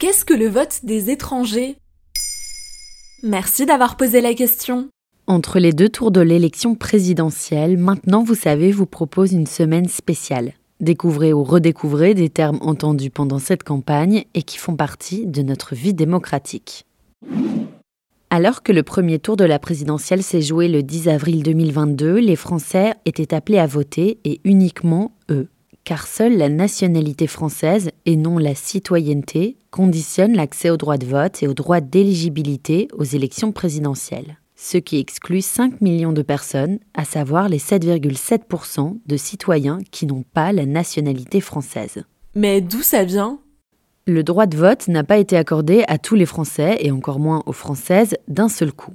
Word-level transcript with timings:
Qu'est-ce 0.00 0.24
que 0.24 0.34
le 0.34 0.48
vote 0.48 0.80
des 0.82 1.10
étrangers? 1.10 1.76
Merci 3.22 3.64
d'avoir 3.64 3.96
posé 3.96 4.20
la 4.20 4.34
question. 4.34 4.88
Entre 5.28 5.60
les 5.60 5.72
deux 5.72 5.88
tours 5.88 6.10
de 6.10 6.20
l'élection 6.20 6.74
présidentielle, 6.74 7.78
Maintenant 7.78 8.24
vous 8.24 8.34
savez 8.34 8.72
vous 8.72 8.86
propose 8.86 9.32
une 9.32 9.46
semaine 9.46 9.88
spéciale. 9.88 10.54
Découvrez 10.80 11.32
ou 11.32 11.44
redécouvrez 11.44 12.14
des 12.14 12.28
termes 12.28 12.58
entendus 12.60 13.10
pendant 13.10 13.38
cette 13.38 13.62
campagne 13.62 14.24
et 14.34 14.42
qui 14.42 14.58
font 14.58 14.74
partie 14.74 15.26
de 15.26 15.42
notre 15.42 15.76
vie 15.76 15.94
démocratique. 15.94 16.86
Alors 18.30 18.64
que 18.64 18.72
le 18.72 18.82
premier 18.82 19.20
tour 19.20 19.36
de 19.36 19.44
la 19.44 19.60
présidentielle 19.60 20.24
s'est 20.24 20.42
joué 20.42 20.66
le 20.66 20.82
10 20.82 21.08
avril 21.08 21.44
2022, 21.44 22.16
les 22.16 22.36
Français 22.36 22.94
étaient 23.04 23.32
appelés 23.32 23.60
à 23.60 23.68
voter 23.68 24.18
et 24.24 24.40
uniquement 24.42 25.12
eux. 25.30 25.46
Car 25.84 26.06
seule 26.06 26.36
la 26.36 26.48
nationalité 26.48 27.26
française 27.26 27.90
et 28.06 28.16
non 28.16 28.38
la 28.38 28.54
citoyenneté 28.54 29.56
conditionne 29.70 30.34
l'accès 30.34 30.70
au 30.70 30.76
droit 30.76 30.96
de 30.96 31.06
vote 31.06 31.42
et 31.42 31.48
au 31.48 31.54
droit 31.54 31.80
d'éligibilité 31.80 32.88
aux 32.96 33.04
élections 33.04 33.52
présidentielles 33.52 34.38
ce 34.64 34.78
qui 34.78 34.98
exclut 34.98 35.42
5 35.42 35.82
millions 35.82 36.12
de 36.12 36.22
personnes, 36.22 36.78
à 36.94 37.04
savoir 37.04 37.48
les 37.48 37.58
7,7% 37.58 38.98
de 39.04 39.16
citoyens 39.16 39.78
qui 39.90 40.06
n'ont 40.06 40.24
pas 40.32 40.52
la 40.52 40.64
nationalité 40.64 41.40
française. 41.40 42.04
Mais 42.34 42.62
d'où 42.62 42.82
ça 42.82 43.04
vient? 43.04 43.38
Le 44.06 44.22
droit 44.22 44.46
de 44.46 44.56
vote 44.56 44.88
n'a 44.88 45.04
pas 45.04 45.18
été 45.18 45.36
accordé 45.36 45.84
à 45.88 45.98
tous 45.98 46.14
les 46.14 46.26
Français, 46.26 46.78
et 46.80 46.90
encore 46.90 47.18
moins 47.18 47.42
aux 47.46 47.52
Françaises, 47.52 48.16
d'un 48.26 48.48
seul 48.48 48.72
coup. 48.72 48.94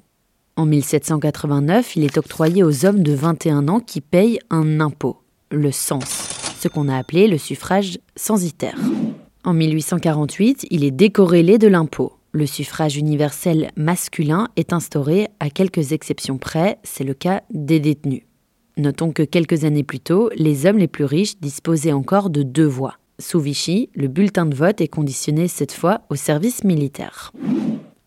En 0.55 0.65
1789, 0.65 1.95
il 1.95 2.03
est 2.03 2.17
octroyé 2.17 2.63
aux 2.63 2.85
hommes 2.85 3.03
de 3.03 3.13
21 3.13 3.67
ans 3.67 3.79
qui 3.79 4.01
payent 4.01 4.39
un 4.49 4.79
impôt, 4.79 5.17
le 5.51 5.71
sens, 5.71 6.28
ce 6.59 6.67
qu'on 6.67 6.89
a 6.89 6.97
appelé 6.97 7.27
le 7.27 7.37
suffrage 7.37 7.99
censitaire. 8.15 8.77
En 9.43 9.53
1848, 9.53 10.67
il 10.69 10.83
est 10.83 10.91
décorrélé 10.91 11.57
de 11.57 11.67
l'impôt. 11.67 12.13
Le 12.31 12.45
suffrage 12.45 12.97
universel 12.97 13.71
masculin 13.75 14.49
est 14.55 14.73
instauré 14.73 15.29
à 15.39 15.49
quelques 15.49 15.93
exceptions 15.93 16.37
près, 16.37 16.77
c'est 16.83 17.03
le 17.03 17.13
cas 17.15 17.41
des 17.49 17.79
détenus. 17.79 18.23
Notons 18.77 19.11
que 19.11 19.23
quelques 19.23 19.63
années 19.63 19.83
plus 19.83 19.99
tôt, 19.99 20.29
les 20.35 20.65
hommes 20.65 20.77
les 20.77 20.87
plus 20.87 21.05
riches 21.05 21.39
disposaient 21.39 21.91
encore 21.91 22.29
de 22.29 22.43
deux 22.43 22.67
voix. 22.67 22.95
Sous 23.19 23.39
Vichy, 23.39 23.89
le 23.95 24.07
bulletin 24.07 24.45
de 24.45 24.55
vote 24.55 24.79
est 24.79 24.87
conditionné 24.87 25.47
cette 25.47 25.73
fois 25.73 26.01
au 26.09 26.15
service 26.15 26.63
militaire. 26.63 27.33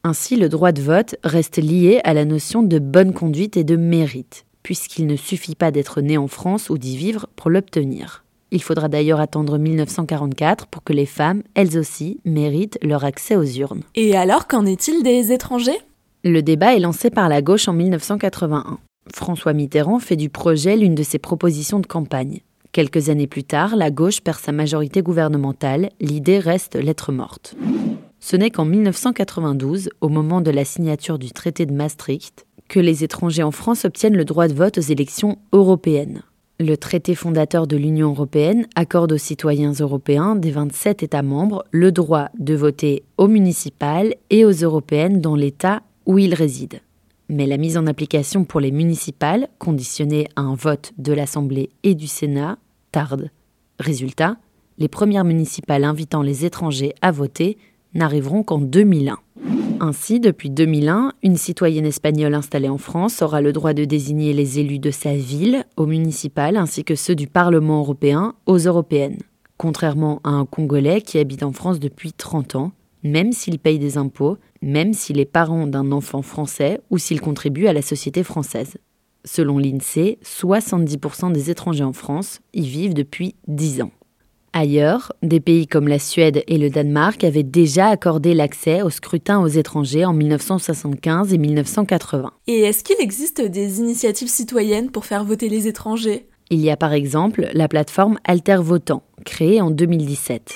Ainsi, 0.05 0.37
le 0.37 0.49
droit 0.49 0.73
de 0.73 0.81
vote 0.81 1.17
reste 1.25 1.59
lié 1.59 2.01
à 2.05 2.15
la 2.15 2.25
notion 2.25 2.63
de 2.63 2.79
bonne 2.79 3.13
conduite 3.13 3.57
et 3.57 3.65
de 3.65 3.77
mérite, 3.77 4.47
puisqu'il 4.63 5.07
ne 5.07 5.17
suffit 5.17 5.55
pas 5.55 5.71
d'être 5.71 6.01
né 6.01 6.17
en 6.17 6.29
France 6.29 6.71
ou 6.71 6.79
d'y 6.79 6.97
vivre 6.97 7.27
pour 7.37 7.51
l'obtenir. 7.51 8.25
Il 8.55 8.63
faudra 8.63 8.89
d'ailleurs 8.89 9.19
attendre 9.19 9.57
1944 9.57 10.67
pour 10.67 10.85
que 10.85 10.93
les 10.93 11.07
femmes, 11.07 11.43
elles 11.55 11.79
aussi, 11.79 12.21
méritent 12.27 12.79
leur 12.83 13.03
accès 13.03 13.35
aux 13.35 13.45
urnes. 13.45 13.81
Et 13.95 14.15
alors, 14.15 14.47
qu'en 14.47 14.67
est-il 14.67 15.03
des 15.03 15.33
étrangers? 15.33 15.81
Le 16.23 16.43
débat 16.43 16.77
est 16.77 16.81
lancé 16.81 17.09
par 17.09 17.31
la 17.31 17.41
gauche 17.41 17.67
en 17.67 17.73
1981. 17.73 18.79
François 19.13 19.55
Mitterrand 19.55 19.99
fait 19.99 20.17
du 20.17 20.29
projet 20.29 20.77
l'une 20.77 20.95
de 20.95 21.03
ses 21.03 21.19
propositions 21.19 21.81
de 21.81 21.87
campagne. 21.87 22.41
Quelques 22.73 23.09
années 23.09 23.27
plus 23.27 23.43
tard, 23.43 23.75
la 23.75 23.91
gauche 23.91 24.21
perd 24.21 24.39
sa 24.39 24.53
majorité 24.53 25.01
gouvernementale, 25.01 25.89
l'idée 25.99 26.39
reste 26.39 26.75
lettre 26.77 27.11
morte. 27.11 27.57
Ce 28.21 28.37
n'est 28.37 28.51
qu'en 28.51 28.67
1992, 28.67 29.89
au 30.03 30.09
moment 30.11 30.43
de 30.43 30.51
la 30.51 30.67
signature 30.67 31.19
du 31.19 31.33
traité 31.33 31.65
de 31.65 31.73
Maastricht, 31.73 32.47
que 32.69 32.81
les 32.81 33.03
étrangers 33.03 33.43
en 33.43 33.51
France 33.51 33.87
obtiennent 33.87 34.17
le 34.17 34.27
droit 34.27 34.47
de 34.47 34.55
vote 34.55 34.77
aux 34.77 34.83
élections 34.83 35.39
européennes. 35.53 36.23
Le 36.61 36.77
traité 36.77 37.15
fondateur 37.15 37.67
de 37.67 37.77
l'Union 37.77 38.11
européenne 38.11 38.67
accorde 38.77 39.13
aux 39.13 39.19
citoyens 39.19 39.73
européens 39.73 40.37
des 40.37 40.51
27 40.51 41.03
États 41.03 41.23
membres 41.23 41.65
le 41.71 41.91
droit 41.91 42.29
de 42.39 42.55
voter 42.55 43.03
aux 43.17 43.27
municipales 43.27 44.15
et 44.31 44.45
aux 44.45 44.53
européennes 44.53 45.21
dans 45.21 45.35
l'État 45.35 45.83
où 46.07 46.19
ils 46.19 46.35
résident. 46.35 46.81
Mais 47.29 47.47
la 47.47 47.57
mise 47.57 47.77
en 47.77 47.87
application 47.87 48.45
pour 48.45 48.61
les 48.61 48.71
municipales, 48.71 49.49
conditionnée 49.59 50.29
à 50.37 50.43
un 50.43 50.55
vote 50.55 50.93
de 50.99 51.13
l'Assemblée 51.13 51.71
et 51.83 51.95
du 51.95 52.07
Sénat, 52.07 52.59
tarde. 52.93 53.31
Résultat, 53.81 54.37
les 54.79 54.89
premières 54.89 55.25
municipales 55.25 55.85
invitant 55.85 56.23
les 56.23 56.45
étrangers 56.45 56.95
à 57.01 57.11
voter 57.11 57.57
n'arriveront 57.95 58.43
qu'en 58.43 58.59
2001. 58.59 59.19
Ainsi, 59.85 60.21
depuis 60.21 60.49
2001, 60.49 61.13
une 61.25 61.37
citoyenne 61.37 61.87
espagnole 61.87 62.35
installée 62.35 62.69
en 62.69 62.79
France 62.79 63.21
aura 63.21 63.41
le 63.41 63.53
droit 63.53 63.75
de 63.75 63.85
désigner 63.85 64.33
les 64.33 64.61
élus 64.61 64.79
de 64.79 64.93
sa 64.93 65.17
ville 65.17 65.65
aux 65.77 65.87
municipales 65.87 66.57
ainsi 66.57 66.85
que 66.85 66.95
ceux 66.95 67.17
du 67.17 67.27
Parlement 67.27 67.81
européen 67.81 68.37
aux 68.47 68.59
européennes, 68.59 69.19
contrairement 69.57 70.21
à 70.23 70.31
un 70.31 70.47
Congolais 70.47 71.01
qui 71.01 71.19
habite 71.19 71.43
en 71.43 71.51
France 71.51 71.81
depuis 71.81 72.13
30 72.13 72.55
ans, 72.55 72.71
même 73.03 73.33
s'il 73.33 73.59
paye 73.59 73.81
des 73.81 73.99
impôts, 73.99 74.39
même 74.63 74.93
s'il 74.93 75.19
est 75.19 75.25
parent 75.25 75.67
d'un 75.67 75.91
enfant 75.91 76.23
français 76.23 76.81
ou 76.91 76.99
s'il 76.99 77.21
contribue 77.21 77.67
à 77.67 77.73
la 77.73 77.83
société 77.83 78.23
française. 78.23 78.77
Selon 79.25 79.59
l'INSEE, 79.59 80.19
70% 80.25 81.33
des 81.33 81.51
étrangers 81.51 81.83
en 81.83 81.93
France 81.93 82.39
y 82.55 82.63
vivent 82.69 82.95
depuis 82.95 83.35
10 83.49 83.83
ans. 83.83 83.91
Ailleurs, 84.55 85.13
des 85.23 85.41
pays 85.41 85.67
comme 85.67 85.89
la 85.89 85.99
Suède 85.99 86.45
et 86.47 86.59
le 86.59 86.69
Danemark 86.69 87.25
avaient 87.25 87.43
déjà 87.43 87.87
accordé 87.87 88.35
l'accès 88.35 88.83
au 88.83 88.91
scrutin 88.91 89.41
aux 89.41 89.49
étrangers 89.49 90.05
en 90.05 90.13
1975 90.13 91.33
et 91.33 91.39
1980. 91.39 92.31
Et 92.49 92.61
est-ce 92.61 92.85
qu'il 92.85 93.01
existe 93.01 93.41
des 93.41 93.81
initiatives 93.81 94.29
citoyennes 94.29 94.91
pour 94.91 95.07
faire 95.07 95.25
voter 95.25 95.49
les 95.49 95.69
étrangers? 95.69 96.27
Il 96.51 96.61
y 96.61 96.71
a 96.71 96.77
par 96.77 96.93
exemple 96.93 97.49
la 97.55 97.67
plateforme 97.67 98.19
Alter 98.25 98.59
Votant, 98.61 99.05
créée 99.25 99.63
en 99.63 99.71
2017. 99.71 100.53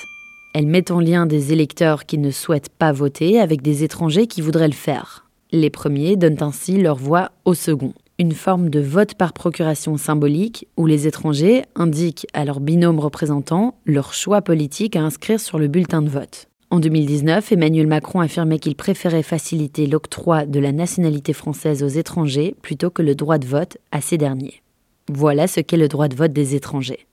Elle 0.53 0.67
met 0.67 0.91
en 0.91 0.99
lien 0.99 1.25
des 1.25 1.51
électeurs 1.51 2.05
qui 2.05 2.19
ne 2.19 2.29
souhaitent 2.29 2.69
pas 2.69 2.91
voter 2.91 3.39
avec 3.39 3.63
des 3.63 3.83
étrangers 3.83 4.27
qui 4.27 4.41
voudraient 4.41 4.67
le 4.67 4.73
faire. 4.73 5.25
Les 5.51 5.71
premiers 5.71 6.17
donnent 6.17 6.43
ainsi 6.43 6.77
leur 6.77 6.97
voix 6.97 7.31
aux 7.45 7.55
seconds 7.55 7.93
une 8.19 8.31
forme 8.31 8.69
de 8.69 8.79
vote 8.79 9.13
par 9.13 9.33
procuration 9.33 9.97
symbolique 9.97 10.67
où 10.75 10.87
les 10.87 11.07
étrangers 11.07 11.63
indiquent 11.75 12.25
à 12.33 12.45
leur 12.45 12.59
binôme 12.59 12.99
représentant 12.99 13.75
leur 13.85 14.13
choix 14.13 14.41
politique 14.41 14.95
à 14.95 15.03
inscrire 15.03 15.39
sur 15.39 15.59
le 15.59 15.67
bulletin 15.67 16.01
de 16.01 16.09
vote. 16.09 16.47
En 16.69 16.79
2019, 16.79 17.51
Emmanuel 17.51 17.87
Macron 17.87 18.19
affirmait 18.19 18.59
qu'il 18.59 18.75
préférait 18.75 19.23
faciliter 19.23 19.85
l'octroi 19.85 20.45
de 20.45 20.59
la 20.59 20.71
nationalité 20.71 21.31
française 21.31 21.83
aux 21.83 21.87
étrangers 21.87 22.55
plutôt 22.61 22.89
que 22.89 23.01
le 23.01 23.15
droit 23.15 23.37
de 23.37 23.47
vote 23.47 23.77
à 23.91 24.01
ces 24.01 24.17
derniers. 24.17 24.61
Voilà 25.09 25.47
ce 25.47 25.61
qu'est 25.61 25.77
le 25.77 25.87
droit 25.87 26.09
de 26.09 26.15
vote 26.15 26.33
des 26.33 26.55
étrangers. 26.55 27.06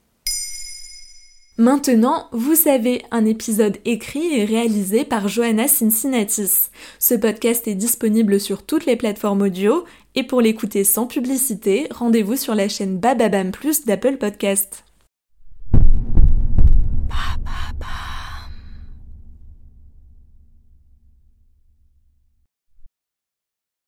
Maintenant, 1.57 2.27
vous 2.33 2.55
savez, 2.55 3.03
un 3.11 3.23
épisode 3.23 3.77
écrit 3.85 4.33
et 4.33 4.43
réalisé 4.43 5.05
par 5.05 5.29
Johanna 5.29 5.69
Cincinnatis. 5.69 6.69
Ce 6.99 7.15
podcast 7.15 7.65
est 7.69 7.75
disponible 7.75 8.41
sur 8.41 8.63
toutes 8.65 8.85
les 8.85 8.97
plateformes 8.97 9.43
audio 9.43 9.85
et 10.15 10.23
pour 10.23 10.41
l'écouter 10.41 10.83
sans 10.83 11.07
publicité, 11.07 11.87
rendez-vous 11.91 12.35
sur 12.35 12.55
la 12.55 12.67
chaîne 12.67 12.97
Bababam 12.97 13.51
Plus 13.51 13.85
d'Apple 13.85 14.17
Podcast. 14.17 14.83